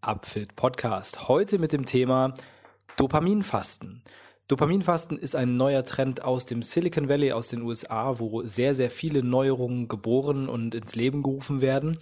[0.00, 1.28] Upfit Podcast.
[1.28, 2.32] Heute mit dem Thema
[2.96, 4.02] Dopaminfasten.
[4.46, 8.90] Dopaminfasten ist ein neuer Trend aus dem Silicon Valley, aus den USA, wo sehr, sehr
[8.90, 11.98] viele Neuerungen geboren und ins Leben gerufen werden.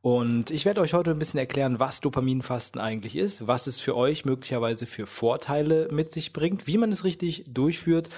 [0.00, 3.96] Und ich werde euch heute ein bisschen erklären, was Dopaminfasten eigentlich ist, was es für
[3.96, 8.08] euch möglicherweise für Vorteile mit sich bringt, wie man es richtig durchführt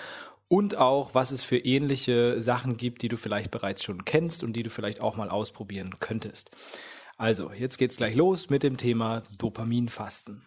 [0.49, 4.53] und auch, was es für ähnliche Sachen gibt, die du vielleicht bereits schon kennst und
[4.53, 6.51] die du vielleicht auch mal ausprobieren könntest.
[7.23, 10.43] Also, jetzt geht's gleich los mit dem Thema Dopaminfasten.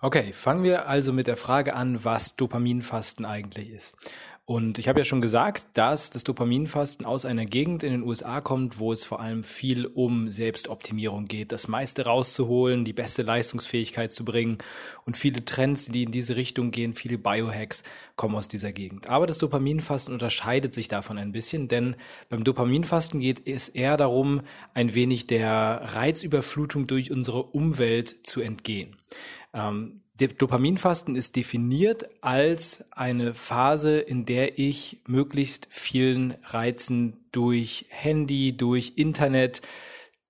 [0.00, 3.96] Okay, fangen wir also mit der Frage an, was Dopaminfasten eigentlich ist.
[4.50, 8.40] Und ich habe ja schon gesagt, dass das Dopaminfasten aus einer Gegend in den USA
[8.40, 14.10] kommt, wo es vor allem viel um Selbstoptimierung geht, das meiste rauszuholen, die beste Leistungsfähigkeit
[14.10, 14.58] zu bringen
[15.06, 17.84] und viele Trends, die in diese Richtung gehen, viele Biohacks
[18.16, 19.08] kommen aus dieser Gegend.
[19.08, 21.94] Aber das Dopaminfasten unterscheidet sich davon ein bisschen, denn
[22.28, 24.40] beim Dopaminfasten geht es eher darum,
[24.74, 28.96] ein wenig der Reizüberflutung durch unsere Umwelt zu entgehen.
[29.54, 38.56] Ähm, Dopaminfasten ist definiert als eine Phase, in der ich möglichst vielen Reizen durch Handy,
[38.56, 39.62] durch Internet,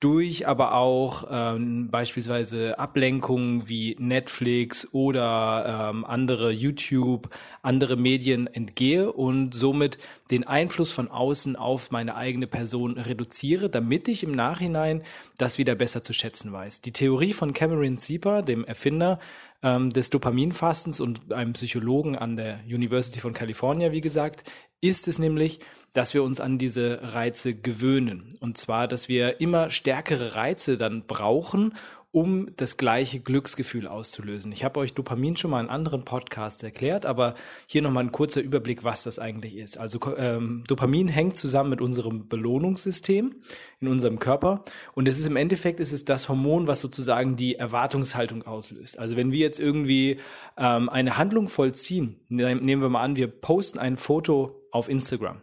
[0.00, 7.28] durch aber auch ähm, beispielsweise Ablenkungen wie Netflix oder ähm, andere YouTube,
[7.62, 9.98] andere Medien entgehe und somit
[10.30, 15.02] den Einfluss von außen auf meine eigene Person reduziere, damit ich im Nachhinein
[15.36, 16.80] das wieder besser zu schätzen weiß.
[16.80, 19.18] Die Theorie von Cameron Sieper, dem Erfinder
[19.62, 25.18] ähm, des Dopaminfastens und einem Psychologen an der University von California, wie gesagt, ist es
[25.18, 25.60] nämlich,
[25.92, 28.28] dass wir uns an diese Reize gewöhnen.
[28.40, 31.74] Und zwar, dass wir immer stärkere Reize dann brauchen,
[32.12, 34.50] um das gleiche Glücksgefühl auszulösen.
[34.50, 37.34] Ich habe euch Dopamin schon mal in anderen Podcasts erklärt, aber
[37.66, 39.78] hier nochmal ein kurzer Überblick, was das eigentlich ist.
[39.78, 43.36] Also ähm, Dopamin hängt zusammen mit unserem Belohnungssystem
[43.78, 44.64] in unserem Körper
[44.94, 48.98] und es ist im Endeffekt ist es das Hormon, was sozusagen die Erwartungshaltung auslöst.
[48.98, 50.18] Also wenn wir jetzt irgendwie
[50.56, 55.40] ähm, eine Handlung vollziehen, ne, nehmen wir mal an, wir posten ein Foto auf Instagram,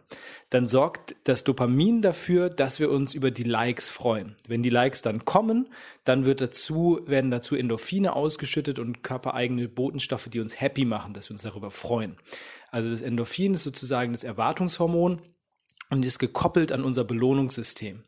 [0.50, 4.36] dann sorgt das Dopamin dafür, dass wir uns über die Likes freuen.
[4.46, 5.68] Wenn die Likes dann kommen,
[6.04, 11.28] dann wird dazu, werden dazu Endorphine ausgeschüttet und körpereigene Botenstoffe, die uns happy machen, dass
[11.28, 12.16] wir uns darüber freuen.
[12.70, 15.22] Also das Endorphin ist sozusagen das Erwartungshormon
[15.90, 18.04] und ist gekoppelt an unser Belohnungssystem.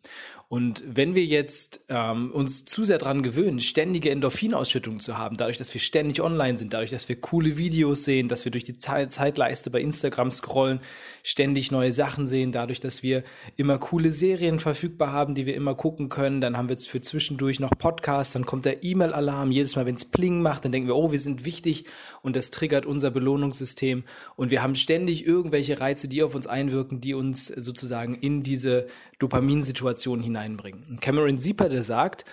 [0.52, 5.58] Und wenn wir jetzt ähm, uns zu sehr daran gewöhnen, ständige Endorphinausschüttungen zu haben, dadurch,
[5.58, 8.76] dass wir ständig online sind, dadurch, dass wir coole Videos sehen, dass wir durch die
[8.76, 10.80] Zeit Zeitleiste bei Instagram scrollen,
[11.22, 13.22] ständig neue Sachen sehen, dadurch, dass wir
[13.54, 17.00] immer coole Serien verfügbar haben, die wir immer gucken können, dann haben wir jetzt für
[17.00, 20.88] zwischendurch noch Podcasts, dann kommt der E-Mail-Alarm, jedes Mal, wenn es Pling macht, dann denken
[20.88, 21.84] wir, oh, wir sind wichtig
[22.22, 24.02] und das triggert unser Belohnungssystem.
[24.34, 28.88] Und wir haben ständig irgendwelche Reize, die auf uns einwirken, die uns sozusagen in diese
[29.20, 30.84] Dopaminsituation hinein hineinbringen.
[30.88, 32.24] Und Cameron Sieper, der sagt,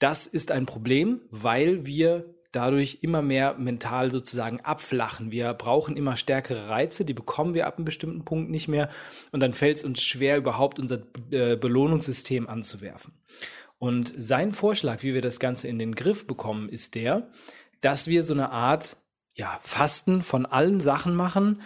[0.00, 5.30] das ist ein Problem, weil wir dadurch immer mehr mental sozusagen abflachen.
[5.30, 8.88] Wir brauchen immer stärkere Reize, die bekommen wir ab einem bestimmten Punkt nicht mehr
[9.30, 13.12] und dann fällt es uns schwer, überhaupt unser äh, Belohnungssystem anzuwerfen.
[13.78, 17.30] Und sein Vorschlag, wie wir das Ganze in den Griff bekommen, ist der,
[17.80, 18.96] dass wir so eine Art
[19.34, 21.62] ja, Fasten von allen Sachen machen,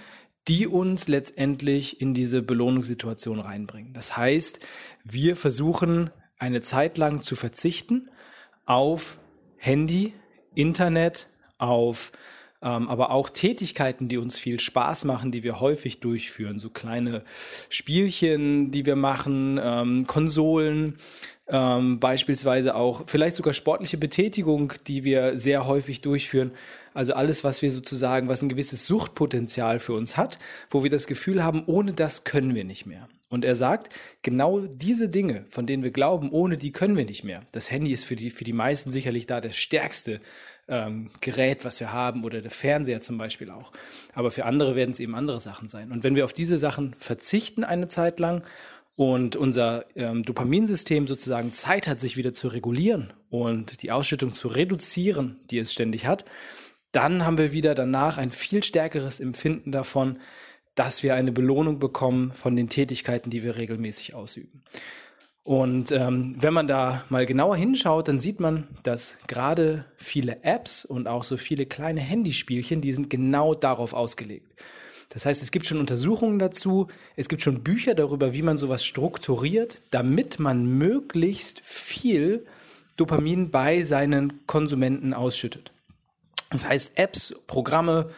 [0.48, 3.92] die uns letztendlich in diese Belohnungssituation reinbringen.
[3.94, 4.60] Das heißt,
[5.04, 8.10] wir versuchen eine Zeit lang zu verzichten
[8.66, 9.18] auf
[9.56, 10.14] Handy,
[10.54, 12.12] Internet, auf
[12.64, 17.22] ähm, aber auch Tätigkeiten, die uns viel Spaß machen, die wir häufig durchführen, so kleine
[17.68, 20.96] Spielchen, die wir machen, ähm, Konsolen,
[21.48, 26.52] ähm, beispielsweise auch vielleicht sogar sportliche Betätigung, die wir sehr häufig durchführen.
[26.94, 30.38] Also alles, was wir sozusagen, was ein gewisses Suchtpotenzial für uns hat,
[30.70, 33.08] wo wir das Gefühl haben, ohne das können wir nicht mehr.
[33.28, 33.92] Und er sagt,
[34.22, 37.42] genau diese Dinge, von denen wir glauben, ohne die können wir nicht mehr.
[37.50, 40.20] Das Handy ist für die, für die meisten sicherlich da das stärkste
[40.68, 43.72] ähm, Gerät, was wir haben, oder der Fernseher zum Beispiel auch.
[44.14, 45.90] Aber für andere werden es eben andere Sachen sein.
[45.90, 48.42] Und wenn wir auf diese Sachen verzichten eine Zeit lang
[48.96, 54.48] und unser ähm, Dopaminsystem sozusagen Zeit hat, sich wieder zu regulieren und die Ausschüttung zu
[54.48, 56.24] reduzieren, die es ständig hat,
[56.92, 60.20] dann haben wir wieder danach ein viel stärkeres Empfinden davon,
[60.76, 64.62] dass wir eine Belohnung bekommen von den Tätigkeiten, die wir regelmäßig ausüben.
[65.42, 70.84] Und ähm, wenn man da mal genauer hinschaut, dann sieht man, dass gerade viele Apps
[70.84, 74.54] und auch so viele kleine Handyspielchen, die sind genau darauf ausgelegt.
[75.08, 78.84] Das heißt, es gibt schon Untersuchungen dazu, es gibt schon Bücher darüber, wie man sowas
[78.84, 82.46] strukturiert, damit man möglichst viel
[82.96, 85.72] Dopamin bei seinen Konsumenten ausschüttet.
[86.50, 88.10] Das heißt, Apps, Programme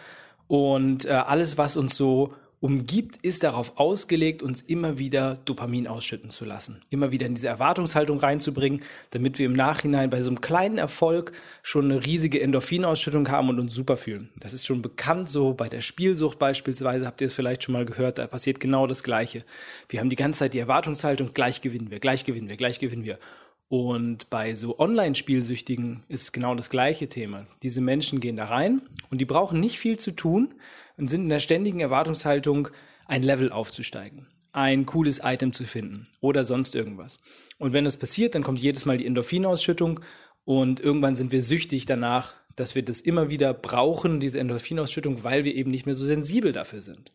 [0.48, 2.34] und äh, alles, was uns so
[2.66, 6.80] umgibt, ist darauf ausgelegt, uns immer wieder Dopamin ausschütten zu lassen.
[6.90, 11.30] Immer wieder in diese Erwartungshaltung reinzubringen, damit wir im Nachhinein bei so einem kleinen Erfolg
[11.62, 14.30] schon eine riesige Endorphinausschüttung haben und uns super fühlen.
[14.40, 17.86] Das ist schon bekannt so bei der Spielsucht beispielsweise, habt ihr es vielleicht schon mal
[17.86, 19.44] gehört, da passiert genau das Gleiche.
[19.88, 23.04] Wir haben die ganze Zeit die Erwartungshaltung, gleich gewinnen wir, gleich gewinnen wir, gleich gewinnen
[23.04, 23.20] wir.
[23.68, 27.46] Und bei so Online-Spielsüchtigen ist genau das gleiche Thema.
[27.62, 30.52] Diese Menschen gehen da rein und die brauchen nicht viel zu tun
[30.96, 32.68] und sind in der ständigen Erwartungshaltung,
[33.06, 37.18] ein Level aufzusteigen, ein cooles Item zu finden oder sonst irgendwas.
[37.58, 40.00] Und wenn das passiert, dann kommt jedes Mal die Endorphinausschüttung
[40.44, 45.44] und irgendwann sind wir süchtig danach, dass wir das immer wieder brauchen, diese Endorphinausschüttung, weil
[45.44, 47.12] wir eben nicht mehr so sensibel dafür sind.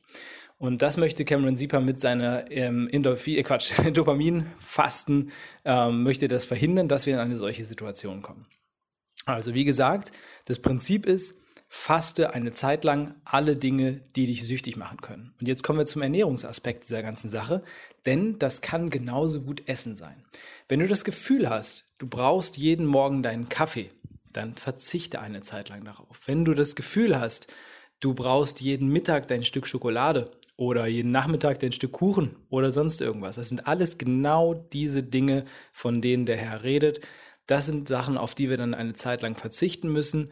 [0.57, 5.31] Und das möchte Cameron Sieper mit seiner ähm, Endorphin, äh Quatsch, Dopaminfasten,
[5.66, 8.45] ähm, möchte das verhindern, dass wir in eine solche Situation kommen.
[9.25, 10.12] Also wie gesagt,
[10.45, 11.41] das Prinzip ist,
[11.73, 15.33] faste eine Zeit lang alle Dinge, die dich süchtig machen können.
[15.39, 17.63] Und jetzt kommen wir zum Ernährungsaspekt dieser ganzen Sache,
[18.06, 20.25] denn das kann genauso gut Essen sein.
[20.68, 23.89] Wenn du das Gefühl hast, du brauchst jeden Morgen deinen Kaffee,
[24.33, 26.19] dann verzichte eine Zeit lang darauf.
[26.25, 27.47] Wenn du das Gefühl hast,
[28.01, 33.01] du brauchst jeden Mittag dein Stück Schokolade, oder jeden Nachmittag dein Stück Kuchen oder sonst
[33.01, 33.38] irgendwas.
[33.38, 37.00] Das sind alles genau diese Dinge, von denen der Herr redet.
[37.47, 40.31] Das sind Sachen, auf die wir dann eine Zeit lang verzichten müssen,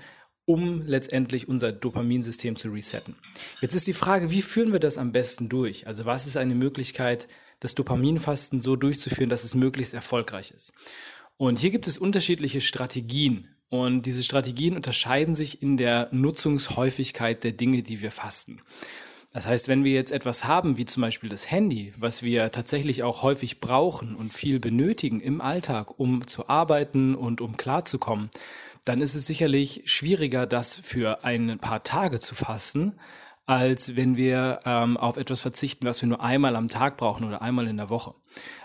[0.50, 3.14] um letztendlich unser Dopaminsystem zu resetten.
[3.62, 5.86] Jetzt ist die Frage, wie führen wir das am besten durch?
[5.86, 7.28] Also was ist eine Möglichkeit,
[7.60, 10.74] das Dopaminfasten so durchzuführen, dass es möglichst erfolgreich ist?
[11.38, 13.48] Und hier gibt es unterschiedliche Strategien.
[13.70, 18.60] Und diese Strategien unterscheiden sich in der Nutzungshäufigkeit der Dinge, die wir fasten.
[19.32, 23.04] Das heißt, wenn wir jetzt etwas haben, wie zum Beispiel das Handy, was wir tatsächlich
[23.04, 28.32] auch häufig brauchen und viel benötigen im Alltag, um zu arbeiten und um klarzukommen,
[28.90, 32.96] dann ist es sicherlich schwieriger, das für ein paar Tage zu fasten,
[33.46, 37.44] als wenn wir ähm, auf etwas verzichten, was wir nur einmal am Tag brauchen oder
[37.44, 38.16] einmal in der Woche.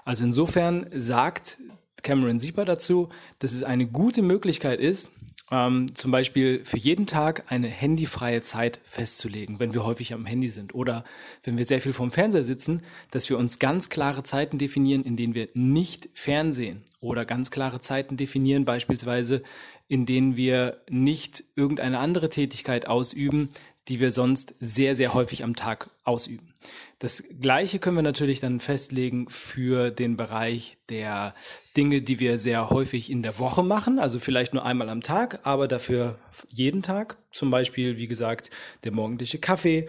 [0.07, 1.59] Also insofern sagt
[2.03, 3.11] Cameron Sieper dazu,
[3.41, 5.11] dass es eine gute Möglichkeit ist,
[5.55, 10.51] ähm, zum Beispiel für jeden Tag eine handyfreie Zeit festzulegen, wenn wir häufig am Handy
[10.51, 11.05] sind oder
[11.45, 15.17] wenn wir sehr viel vorm Fernseher sitzen, dass wir uns ganz klare Zeiten definieren, in
[15.17, 19.43] denen wir nicht fernsehen oder ganz klare Zeiten definieren, beispielsweise
[19.87, 23.51] in denen wir nicht irgendeine andere Tätigkeit ausüben,
[23.89, 26.55] die wir sonst sehr, sehr häufig am Tag ausüben.
[26.99, 31.35] Das Gleiche können wir natürlich dann festlegen für den Bereich der
[31.77, 35.41] Dinge, die wir sehr häufig in der Woche machen, also vielleicht nur einmal am Tag,
[35.43, 37.19] aber dafür jeden Tag.
[37.31, 38.51] Zum Beispiel, wie gesagt,
[38.85, 39.89] der morgendliche Kaffee,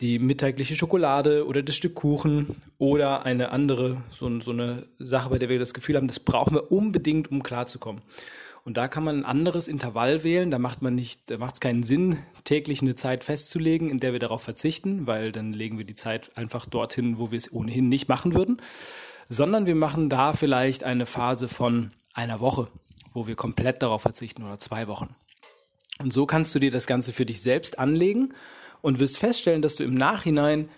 [0.00, 5.38] die mittagliche Schokolade oder das Stück Kuchen oder eine andere, so, so eine Sache, bei
[5.38, 8.02] der wir das Gefühl haben, das brauchen wir unbedingt, um klarzukommen.
[8.64, 10.50] Und da kann man ein anderes Intervall wählen.
[10.50, 14.20] Da macht man nicht, macht es keinen Sinn, täglich eine Zeit festzulegen, in der wir
[14.20, 18.08] darauf verzichten, weil dann legen wir die Zeit einfach dorthin, wo wir es ohnehin nicht
[18.08, 18.60] machen würden.
[19.28, 22.68] Sondern wir machen da vielleicht eine Phase von einer Woche,
[23.14, 25.14] wo wir komplett darauf verzichten oder zwei Wochen.
[26.00, 28.34] Und so kannst du dir das Ganze für dich selbst anlegen
[28.82, 30.68] und wirst feststellen, dass du im Nachhinein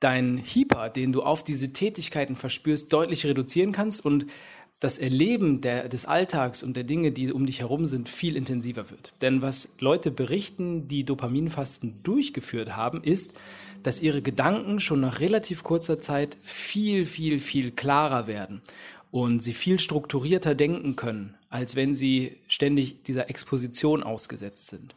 [0.00, 4.26] deinen Hyper, den du auf diese Tätigkeiten verspürst, deutlich reduzieren kannst und
[4.80, 8.90] das Erleben der, des Alltags und der Dinge, die um dich herum sind, viel intensiver
[8.90, 9.12] wird.
[9.20, 13.32] Denn was Leute berichten, die Dopaminfasten durchgeführt haben, ist,
[13.82, 18.62] dass ihre Gedanken schon nach relativ kurzer Zeit viel, viel, viel klarer werden
[19.10, 24.94] und sie viel strukturierter denken können als wenn sie ständig dieser Exposition ausgesetzt sind.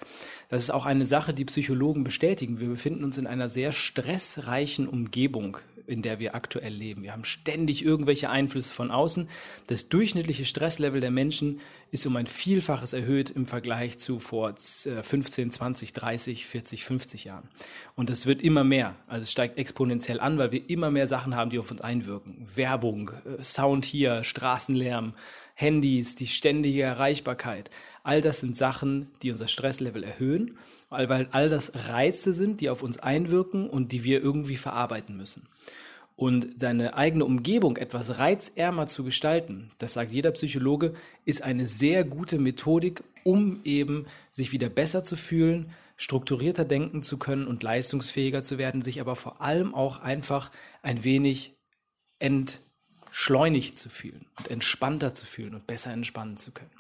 [0.50, 2.60] Das ist auch eine Sache, die Psychologen bestätigen.
[2.60, 7.04] Wir befinden uns in einer sehr stressreichen Umgebung in der wir aktuell leben.
[7.04, 9.30] Wir haben ständig irgendwelche Einflüsse von außen.
[9.68, 11.60] Das durchschnittliche Stresslevel der Menschen
[11.92, 17.50] ist um ein Vielfaches erhöht im Vergleich zu vor 15, 20, 30, 40, 50 Jahren.
[17.96, 18.96] Und das wird immer mehr.
[19.08, 22.48] Also es steigt exponentiell an, weil wir immer mehr Sachen haben, die auf uns einwirken.
[22.56, 25.13] Werbung, äh, Sound hier, Straßenlärm,
[25.56, 27.70] Handys, die ständige Erreichbarkeit.
[28.04, 30.58] All das sind Sachen, die unser Stresslevel erhöhen,
[30.94, 35.48] weil all das Reize sind, die auf uns einwirken und die wir irgendwie verarbeiten müssen.
[36.16, 40.94] Und seine eigene Umgebung etwas reizärmer zu gestalten, das sagt jeder Psychologe,
[41.26, 47.18] ist eine sehr gute Methodik, um eben sich wieder besser zu fühlen, strukturierter denken zu
[47.18, 51.56] können und leistungsfähiger zu werden, sich aber vor allem auch einfach ein wenig
[52.20, 56.72] entschleunigt zu fühlen und entspannter zu fühlen und besser entspannen zu können.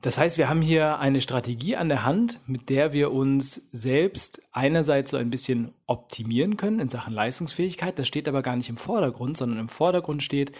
[0.00, 4.40] Das heißt, wir haben hier eine Strategie an der Hand, mit der wir uns selbst
[4.52, 7.98] einerseits so ein bisschen optimieren können in Sachen Leistungsfähigkeit.
[7.98, 10.52] Das steht aber gar nicht im Vordergrund, sondern im Vordergrund steht,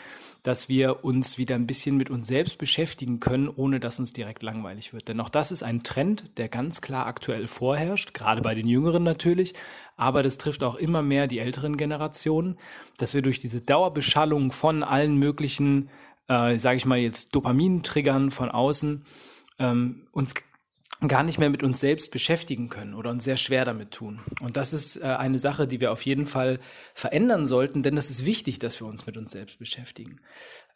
[0.42, 4.42] dass wir uns wieder ein bisschen mit uns selbst beschäftigen können, ohne dass uns direkt
[4.42, 5.06] langweilig wird.
[5.06, 9.04] Denn auch das ist ein Trend, der ganz klar aktuell vorherrscht, gerade bei den Jüngeren
[9.04, 9.54] natürlich,
[9.96, 12.56] aber das trifft auch immer mehr die älteren Generationen,
[12.96, 15.90] dass wir durch diese Dauerbeschallung von allen möglichen
[16.28, 19.04] äh, sage ich mal jetzt, Dopamin-Triggern von außen,
[19.58, 20.34] ähm, uns
[21.06, 24.20] gar nicht mehr mit uns selbst beschäftigen können oder uns sehr schwer damit tun.
[24.40, 26.58] Und das ist äh, eine Sache, die wir auf jeden Fall
[26.92, 30.20] verändern sollten, denn es ist wichtig, dass wir uns mit uns selbst beschäftigen.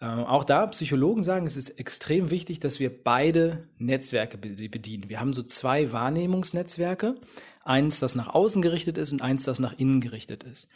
[0.01, 5.09] Äh, auch da, Psychologen sagen, es ist extrem wichtig, dass wir beide Netzwerke bedienen.
[5.09, 7.17] Wir haben so zwei Wahrnehmungsnetzwerke,
[7.65, 10.69] eins, das nach außen gerichtet ist und eins, das nach innen gerichtet ist.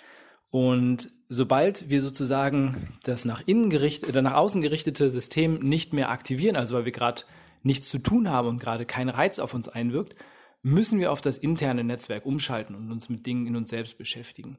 [0.56, 6.08] Und sobald wir sozusagen das nach innen gerichtete, oder nach außen gerichtete System nicht mehr
[6.08, 7.24] aktivieren, also weil wir gerade
[7.62, 10.16] nichts zu tun haben und gerade kein Reiz auf uns einwirkt,
[10.62, 14.56] müssen wir auf das interne Netzwerk umschalten und uns mit Dingen in uns selbst beschäftigen.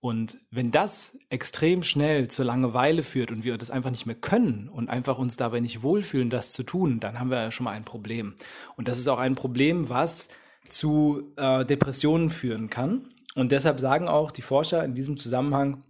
[0.00, 4.70] Und wenn das extrem schnell zur Langeweile führt und wir das einfach nicht mehr können
[4.70, 7.72] und einfach uns dabei nicht wohlfühlen, das zu tun, dann haben wir ja schon mal
[7.72, 8.36] ein Problem.
[8.76, 10.28] Und das ist auch ein Problem, was
[10.70, 13.10] zu äh, Depressionen führen kann.
[13.36, 15.82] Und deshalb sagen auch die Forscher in diesem Zusammenhang,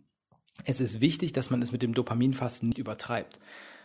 [0.65, 3.39] es ist wichtig, dass man es mit dem Dopaminfasten nicht übertreibt.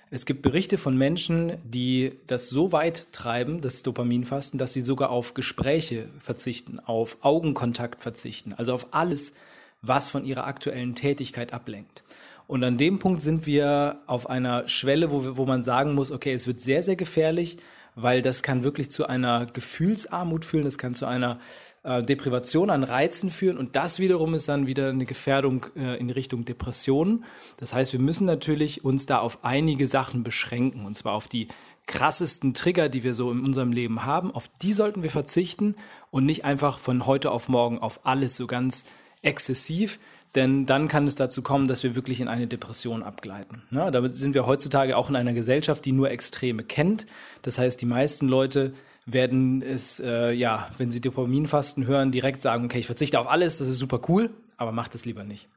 [0.10, 5.10] Es gibt Berichte von Menschen, die das so weit treiben, das Dopaminfasten, dass sie sogar
[5.10, 9.34] auf Gespräche verzichten, auf Augenkontakt verzichten, also auf alles,
[9.82, 12.04] was von ihrer aktuellen Tätigkeit ablenkt.
[12.48, 16.34] Und an dem Punkt sind wir auf einer Schwelle, wo, wo man sagen muss, okay,
[16.34, 17.58] es wird sehr, sehr gefährlich,
[17.96, 21.40] weil das kann wirklich zu einer Gefühlsarmut führen, das kann zu einer
[21.84, 26.10] äh, Deprivation an Reizen führen und das wiederum ist dann wieder eine Gefährdung äh, in
[26.10, 27.26] Richtung Depressionen.
[27.58, 31.48] Das heißt, wir müssen natürlich uns da auf einige Sachen beschränken und zwar auf die
[31.88, 34.34] krassesten Trigger, die wir so in unserem Leben haben.
[34.34, 35.76] Auf die sollten wir verzichten
[36.10, 38.86] und nicht einfach von heute auf morgen auf alles so ganz
[39.22, 40.00] exzessiv,
[40.36, 43.64] denn dann kann es dazu kommen, dass wir wirklich in eine Depression abgleiten.
[43.72, 47.06] Ja, damit sind wir heutzutage auch in einer Gesellschaft, die nur Extreme kennt.
[47.42, 48.74] Das heißt, die meisten Leute
[49.06, 53.58] werden es, äh, ja, wenn sie Dopaminfasten hören, direkt sagen, okay, ich verzichte auf alles,
[53.58, 55.48] das ist super cool, aber macht es lieber nicht.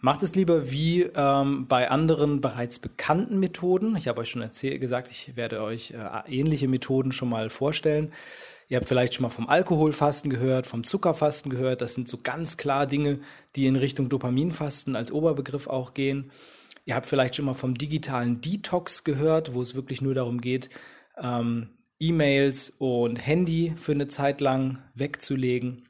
[0.00, 3.96] Macht es lieber wie ähm, bei anderen bereits bekannten Methoden.
[3.96, 8.12] Ich habe euch schon gesagt, ich werde euch äh, ähnliche Methoden schon mal vorstellen.
[8.68, 11.80] Ihr habt vielleicht schon mal vom Alkoholfasten gehört, vom Zuckerfasten gehört.
[11.80, 13.18] Das sind so ganz klar Dinge,
[13.56, 16.30] die in Richtung Dopaminfasten als Oberbegriff auch gehen.
[16.84, 20.70] Ihr habt vielleicht schon mal vom digitalen Detox gehört, wo es wirklich nur darum geht,
[21.20, 25.84] ähm, E-Mails und Handy für eine Zeit lang wegzulegen.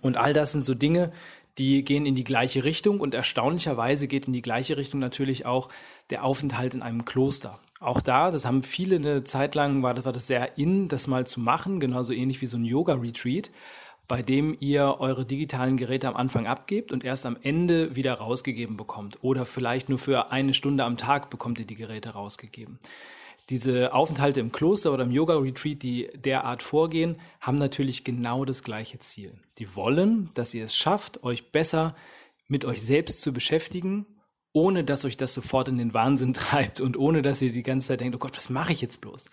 [0.00, 1.12] Und all das sind so Dinge,
[1.58, 5.68] die gehen in die gleiche Richtung und erstaunlicherweise geht in die gleiche Richtung natürlich auch
[6.10, 7.60] der Aufenthalt in einem Kloster.
[7.80, 11.06] Auch da, das haben viele eine Zeit lang, war das, war das sehr in, das
[11.06, 13.50] mal zu machen, genauso ähnlich wie so ein Yoga-Retreat,
[14.08, 18.76] bei dem ihr eure digitalen Geräte am Anfang abgebt und erst am Ende wieder rausgegeben
[18.76, 19.18] bekommt.
[19.22, 22.78] Oder vielleicht nur für eine Stunde am Tag bekommt ihr die Geräte rausgegeben.
[23.50, 28.98] Diese Aufenthalte im Kloster oder im Yoga-Retreat, die derart vorgehen, haben natürlich genau das gleiche
[29.00, 29.32] Ziel.
[29.58, 31.94] Die wollen, dass ihr es schafft, euch besser
[32.48, 34.06] mit euch selbst zu beschäftigen,
[34.52, 37.88] ohne dass euch das sofort in den Wahnsinn treibt und ohne dass ihr die ganze
[37.88, 39.26] Zeit denkt, oh Gott, was mache ich jetzt bloß?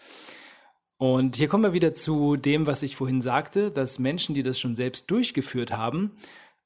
[0.97, 4.59] Und hier kommen wir wieder zu dem, was ich vorhin sagte, dass Menschen, die das
[4.59, 6.11] schon selbst durchgeführt haben,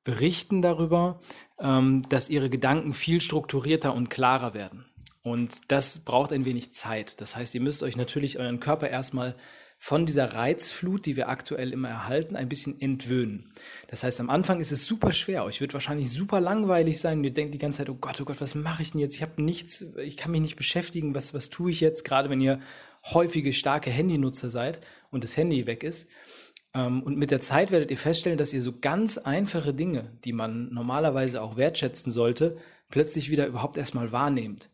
[0.04, 1.22] berichten darüber,
[1.60, 4.86] ähm, dass ihre Gedanken viel strukturierter und klarer werden.
[5.26, 7.20] Und das braucht ein wenig Zeit.
[7.20, 9.34] Das heißt, ihr müsst euch natürlich euren Körper erstmal
[9.80, 13.52] von dieser Reizflut, die wir aktuell immer erhalten, ein bisschen entwöhnen.
[13.88, 15.44] Das heißt, am Anfang ist es super schwer.
[15.44, 17.24] Euch wird wahrscheinlich super langweilig sein.
[17.24, 19.16] Ihr denkt die ganze Zeit, oh Gott, oh Gott, was mache ich denn jetzt?
[19.16, 21.16] Ich habe nichts, ich kann mich nicht beschäftigen.
[21.16, 22.06] Was, was tue ich jetzt?
[22.06, 22.60] Gerade wenn ihr
[23.06, 24.80] häufige, starke Handynutzer seid
[25.10, 26.08] und das Handy weg ist.
[26.76, 30.34] Ähm, und mit der Zeit werdet ihr feststellen, dass ihr so ganz einfache Dinge, die
[30.34, 32.58] man normalerweise auch wertschätzen sollte,
[32.90, 34.70] plötzlich wieder überhaupt erstmal wahrnehmt.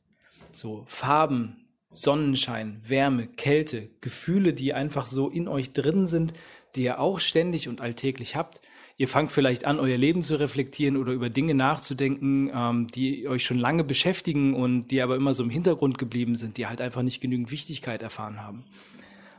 [0.51, 6.33] So Farben, Sonnenschein, Wärme, Kälte, Gefühle, die einfach so in euch drin sind,
[6.75, 8.61] die ihr auch ständig und alltäglich habt.
[8.97, 13.43] Ihr fangt vielleicht an, euer Leben zu reflektieren oder über Dinge nachzudenken, ähm, die euch
[13.43, 17.01] schon lange beschäftigen und die aber immer so im Hintergrund geblieben sind, die halt einfach
[17.01, 18.63] nicht genügend Wichtigkeit erfahren haben.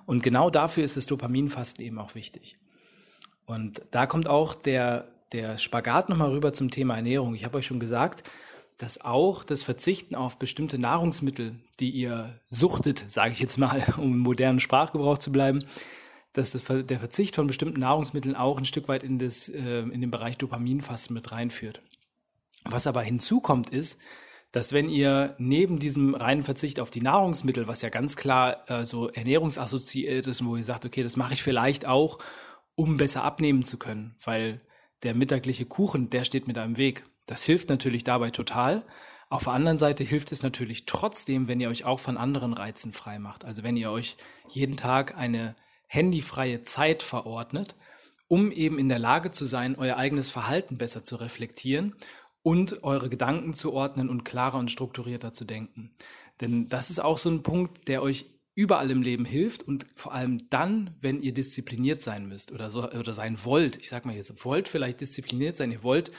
[0.05, 2.57] Und genau dafür ist das Dopaminfasten eben auch wichtig.
[3.47, 7.35] Und da kommt auch der, der Spagat nochmal rüber zum Thema Ernährung.
[7.35, 8.29] Ich habe euch schon gesagt,
[8.79, 14.13] dass auch das Verzichten auf bestimmte Nahrungsmittel, die ihr suchtet, sage ich jetzt mal, um
[14.13, 15.65] im modernen Sprachgebrauch zu bleiben,
[16.33, 20.01] dass das, der Verzicht von bestimmten Nahrungsmitteln auch ein Stück weit in, das, äh, in
[20.01, 21.83] den Bereich Dopaminfasten mit reinführt.
[22.65, 23.99] Was aber hinzukommt ist,
[24.53, 28.85] dass wenn ihr neben diesem reinen Verzicht auf die Nahrungsmittel, was ja ganz klar äh,
[28.85, 32.19] so ernährungsassoziiert ist, wo ihr sagt, okay, das mache ich vielleicht auch,
[32.75, 34.61] um besser abnehmen zu können, weil
[35.03, 37.05] der mittagliche Kuchen, der steht mit einem Weg.
[37.33, 38.85] Das hilft natürlich dabei total.
[39.31, 42.93] Auf der anderen Seite hilft es natürlich trotzdem, wenn ihr euch auch von anderen Reizen
[42.93, 43.47] frei macht.
[43.47, 44.19] Also wenn ihr euch
[44.51, 45.57] jeden Tag eine
[45.89, 47.75] handyfreie Zeit verordnet,
[48.29, 51.95] um eben in der Lage zu sein, euer eigenes Verhalten besser zu reflektieren
[52.43, 55.91] und eure Gedanken zu ordnen und klarer und strukturierter zu denken.
[56.43, 60.13] Denn das ist auch so ein Punkt, der euch überall im Leben hilft und vor
[60.13, 63.79] allem dann, wenn ihr diszipliniert sein müsst oder so oder sein wollt.
[63.79, 66.11] Ich sag mal, ihr wollt vielleicht diszipliniert sein, ihr wollt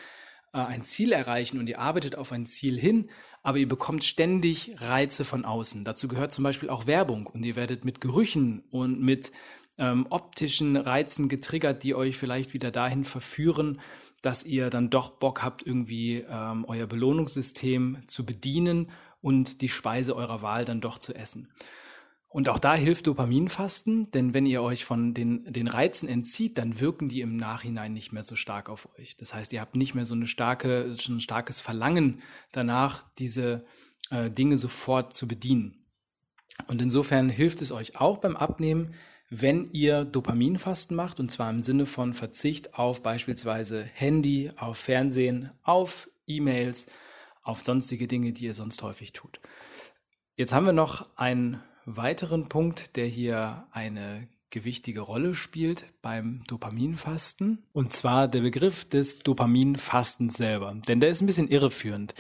[0.54, 3.10] äh, ein Ziel erreichen und ihr arbeitet auf ein Ziel hin,
[3.42, 5.84] aber ihr bekommt ständig Reize von außen.
[5.84, 9.32] Dazu gehört zum Beispiel auch Werbung und ihr werdet mit Gerüchen und mit
[9.78, 13.82] ähm, optischen Reizen getriggert, die euch vielleicht wieder dahin verführen,
[14.22, 18.90] dass ihr dann doch Bock habt, irgendwie ähm, euer Belohnungssystem zu bedienen
[19.22, 21.50] und die Speise eurer Wahl dann doch zu essen.
[22.34, 26.80] Und auch da hilft Dopaminfasten, denn wenn ihr euch von den, den Reizen entzieht, dann
[26.80, 29.16] wirken die im Nachhinein nicht mehr so stark auf euch.
[29.18, 33.66] Das heißt, ihr habt nicht mehr so eine starke, so ein starkes Verlangen danach, diese
[34.10, 35.86] äh, Dinge sofort zu bedienen.
[36.66, 38.96] Und insofern hilft es euch auch beim Abnehmen,
[39.30, 45.52] wenn ihr Dopaminfasten macht, und zwar im Sinne von Verzicht auf beispielsweise Handy, auf Fernsehen,
[45.62, 46.88] auf E-Mails,
[47.44, 49.40] auf sonstige Dinge, die ihr sonst häufig tut.
[50.36, 57.64] Jetzt haben wir noch ein weiteren Punkt, der hier eine gewichtige Rolle spielt beim Dopaminfasten.
[57.74, 60.76] Und zwar der Begriff des Dopaminfastens selber.
[60.88, 62.14] Denn der ist ein bisschen irreführend.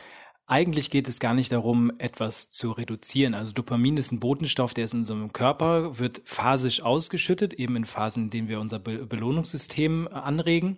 [0.45, 3.33] Eigentlich geht es gar nicht darum, etwas zu reduzieren.
[3.33, 7.85] Also Dopamin ist ein Botenstoff, der ist in unserem Körper, wird phasisch ausgeschüttet, eben in
[7.85, 10.77] Phasen, in denen wir unser Be Belohnungssystem anregen.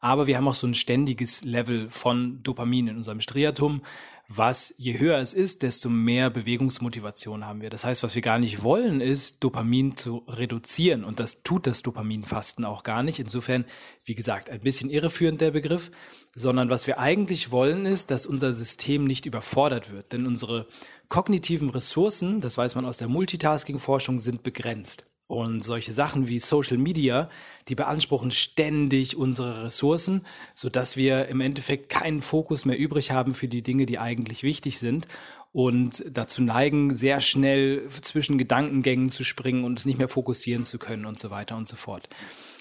[0.00, 3.82] Aber wir haben auch so ein ständiges Level von Dopamin in unserem Striatum,
[4.30, 7.70] was je höher es ist, desto mehr Bewegungsmotivation haben wir.
[7.70, 11.82] Das heißt, was wir gar nicht wollen, ist Dopamin zu reduzieren und das tut das
[11.82, 13.18] Dopaminfasten auch gar nicht.
[13.18, 13.64] Insofern,
[14.04, 15.90] wie gesagt, ein bisschen irreführend der Begriff,
[16.34, 20.66] sondern was wir eigentlich wollen, ist, dass unser System nicht überfordert wird, denn unsere
[21.08, 25.06] kognitiven Ressourcen, das weiß man aus der Multitasking-Forschung, sind begrenzt.
[25.28, 27.28] Und solche Sachen wie Social Media,
[27.68, 33.34] die beanspruchen ständig unsere Ressourcen, so dass wir im Endeffekt keinen Fokus mehr übrig haben
[33.34, 35.06] für die Dinge, die eigentlich wichtig sind
[35.52, 40.78] und dazu neigen, sehr schnell zwischen Gedankengängen zu springen und es nicht mehr fokussieren zu
[40.78, 42.08] können und so weiter und so fort.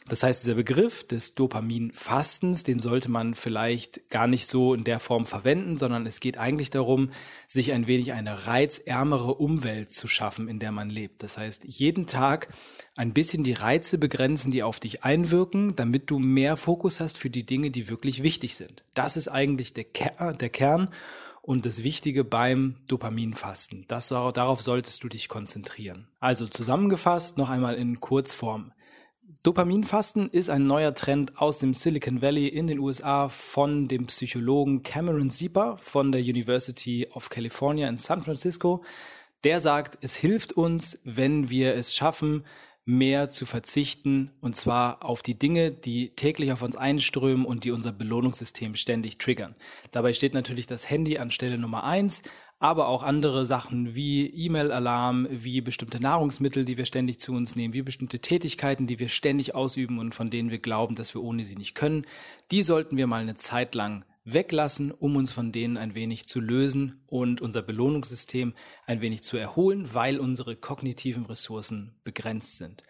[0.10, 5.02] Das heißt, dieser Begriff des Dopaminfastens, den sollte man vielleicht gar nicht so in der
[5.02, 7.10] Form verwenden, sondern es geht eigentlich darum,
[7.48, 11.24] sich ein wenig eine reizärmere Umwelt zu schaffen, in der man lebt.
[11.24, 12.48] Das heißt, jeden Tag
[12.96, 17.30] ein bisschen die Reize begrenzen, die auf dich einwirken, damit du mehr Fokus hast für
[17.30, 18.86] die Dinge, die wirklich wichtig sind.
[18.94, 20.90] Das ist eigentlich der, Ker der Kern
[21.42, 23.86] und das Wichtige beim Dopaminfasten.
[23.88, 26.08] Das, darauf solltest du dich konzentrieren.
[26.20, 28.72] Also zusammengefasst noch einmal in Kurzform.
[29.44, 34.84] Dopaminfasten ist ein neuer Trend aus dem Silicon Valley in den USA von dem Psychologen
[34.84, 38.86] Cameron Sieper von der University of California in San Francisco.
[39.44, 42.46] Der sagt, es hilft uns, wenn wir es schaffen,
[42.86, 47.72] mehr zu verzichten und zwar auf die Dinge, die täglich auf uns einströmen und die
[47.72, 49.56] unser Belohnungssystem ständig triggern.
[49.92, 52.22] Dabei steht natürlich das Handy an Stelle Nummer eins,
[52.60, 57.74] aber auch andere Sachen wie E-Mail-Alarm, wie bestimmte Nahrungsmittel, die wir ständig zu uns nehmen,
[57.74, 61.46] wie bestimmte Tätigkeiten, die wir ständig ausüben und von denen wir glauben, dass wir ohne
[61.46, 62.06] sie nicht können.
[62.52, 66.40] Die sollten wir mal eine Zeit lang weglassen, um uns von denen ein wenig zu
[66.40, 68.54] lösen und unser Belohnungssystem
[68.86, 72.84] ein wenig zu erholen, weil unsere kognitiven Ressourcen begrenzt sind.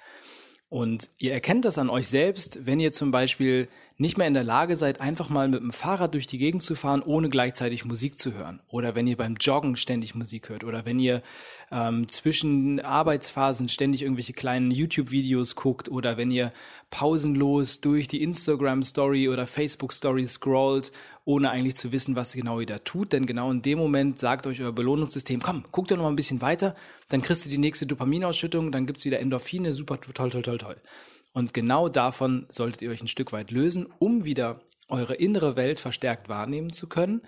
[0.69, 4.43] Und ihr erkennt das an euch selbst, wenn ihr zum Beispiel nicht mehr in der
[4.43, 8.19] Lage seid, einfach mal mit dem Fahrrad durch die Gegend zu fahren, ohne gleichzeitig Musik
[8.19, 8.61] zu hören.
[8.69, 10.63] Oder wenn ihr beim Joggen ständig Musik hört.
[10.63, 11.23] Oder wenn ihr
[11.71, 15.89] ähm, zwischen Arbeitsphasen ständig irgendwelche kleinen YouTube-Videos guckt.
[15.89, 16.51] Oder wenn ihr
[16.91, 20.91] pausenlos durch die Instagram-Story oder Facebook-Story scrollt,
[21.25, 23.13] ohne eigentlich zu wissen, was genau ihr da tut.
[23.13, 26.15] Denn genau in dem Moment sagt euch euer Belohnungssystem, komm, guck doch noch mal ein
[26.15, 26.75] bisschen weiter,
[27.09, 30.77] dann kriegst du die nächste Dopaminausschüttung, dann gibt's wieder Endorphine, super, toll, toll, toll, toll.
[31.37, 35.79] Und genau davon solltet ihr euch ein Stück weit lösen, um wieder eure innere Welt
[35.79, 37.21] verstärkt wahrnehmen zu können,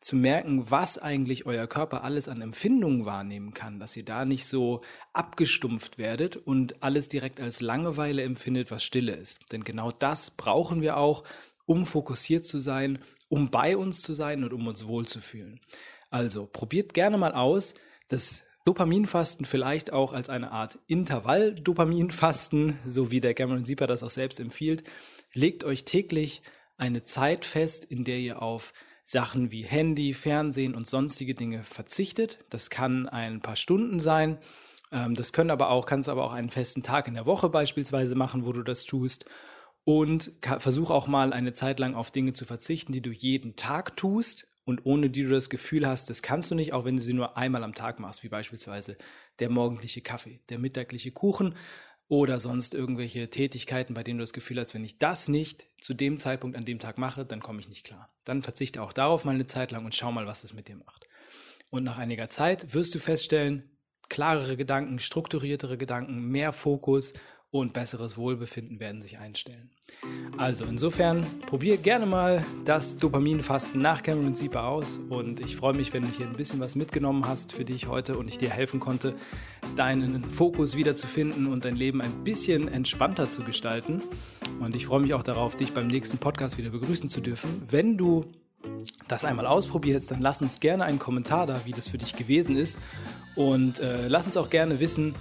[0.00, 4.46] zu merken, was eigentlich euer Körper alles an Empfindungen wahrnehmen kann, dass ihr da nicht
[4.46, 4.82] so
[5.14, 9.40] abgestumpft werdet und alles direkt als Langeweile empfindet, was Stille ist.
[9.50, 11.24] Denn genau das brauchen wir auch,
[11.64, 15.58] um fokussiert zu sein, um bei uns zu sein und um uns wohlzufühlen.
[16.08, 17.74] Also probiert gerne mal aus,
[18.06, 24.10] das Dopaminfasten vielleicht auch als eine Art Intervall-Dopaminfasten, so wie der Cameron Sieper das auch
[24.10, 24.82] selbst empfiehlt.
[25.32, 26.42] Legt euch täglich
[26.76, 28.72] eine Zeit fest, in der ihr auf
[29.04, 32.38] Sachen wie Handy, Fernsehen und sonstige Dinge verzichtet.
[32.50, 34.36] Das kann ein paar Stunden sein.
[34.90, 38.16] Ähm, das können aber auch, kannst aber auch einen festen Tag in der Woche beispielsweise
[38.16, 39.26] machen, wo du das tust.
[39.84, 43.96] Und versuch auch mal eine Zeit lang auf Dinge zu verzichten, die du jeden Tag
[43.96, 47.02] tust und ohne die du das Gefühl hast, das kannst du nicht, auch wenn du
[47.02, 48.98] sie nur einmal am Tag machst, wie beispielsweise
[49.38, 51.54] der morgendliche Kaffee, der mittagliche Kuchen
[52.08, 55.94] oder sonst irgendwelche Tätigkeiten, bei denen du das Gefühl hast, wenn ich das nicht zu
[55.94, 58.12] dem Zeitpunkt an dem Tag mache, dann komme ich nicht klar.
[58.24, 60.76] Dann verzichte auch darauf mal eine Zeit lang und schau mal, was es mit dir
[60.76, 61.06] macht.
[61.70, 63.70] Und nach einiger Zeit wirst du feststellen,
[64.08, 67.14] klarere Gedanken, strukturiertere Gedanken, mehr Fokus
[67.60, 69.70] und besseres Wohlbefinden werden sich einstellen.
[70.36, 75.92] Also insofern probier gerne mal das Dopaminfasten nach Cameron Sieper aus und ich freue mich,
[75.94, 78.80] wenn du hier ein bisschen was mitgenommen hast für dich heute und ich dir helfen
[78.80, 79.14] konnte,
[79.76, 84.02] deinen Fokus wiederzufinden und dein Leben ein bisschen entspannter zu gestalten.
[84.60, 87.62] Und ich freue mich auch darauf, dich beim nächsten Podcast wieder begrüßen zu dürfen.
[87.68, 88.26] Wenn du
[89.08, 92.56] das einmal ausprobierst, dann lass uns gerne einen Kommentar da, wie das für dich gewesen
[92.56, 92.78] ist.
[93.34, 95.14] Und äh, lass uns auch gerne wissen,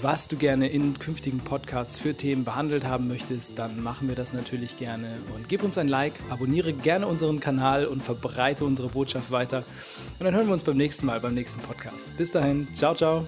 [0.00, 4.32] was du gerne in künftigen Podcasts für Themen behandelt haben möchtest, dann machen wir das
[4.32, 5.08] natürlich gerne.
[5.34, 9.64] Und gib uns ein Like, abonniere gerne unseren Kanal und verbreite unsere Botschaft weiter.
[10.18, 12.16] Und dann hören wir uns beim nächsten Mal, beim nächsten Podcast.
[12.16, 13.26] Bis dahin, ciao, ciao.